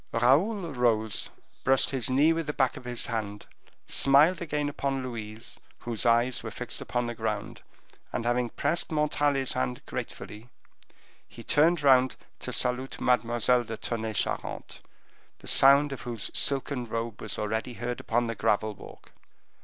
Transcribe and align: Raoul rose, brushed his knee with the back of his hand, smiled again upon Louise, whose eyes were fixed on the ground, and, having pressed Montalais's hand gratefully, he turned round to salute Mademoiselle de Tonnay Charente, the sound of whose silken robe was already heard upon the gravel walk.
Raoul 0.13 0.73
rose, 0.73 1.29
brushed 1.63 1.91
his 1.91 2.09
knee 2.09 2.33
with 2.33 2.47
the 2.47 2.53
back 2.53 2.75
of 2.75 2.85
his 2.85 3.05
hand, 3.05 3.45
smiled 3.87 4.41
again 4.41 4.67
upon 4.67 5.03
Louise, 5.03 5.59
whose 5.81 6.07
eyes 6.07 6.41
were 6.41 6.49
fixed 6.49 6.81
on 6.95 7.05
the 7.05 7.13
ground, 7.13 7.61
and, 8.11 8.25
having 8.25 8.49
pressed 8.49 8.91
Montalais's 8.91 9.53
hand 9.53 9.83
gratefully, 9.85 10.49
he 11.27 11.43
turned 11.43 11.83
round 11.83 12.15
to 12.39 12.51
salute 12.51 12.99
Mademoiselle 12.99 13.63
de 13.63 13.77
Tonnay 13.77 14.15
Charente, 14.15 14.79
the 15.37 15.47
sound 15.47 15.91
of 15.91 16.01
whose 16.01 16.31
silken 16.33 16.85
robe 16.87 17.21
was 17.21 17.37
already 17.37 17.73
heard 17.75 17.99
upon 17.99 18.25
the 18.25 18.33
gravel 18.33 18.73
walk. 18.73 19.11